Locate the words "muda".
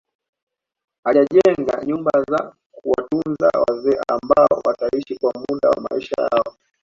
5.47-5.69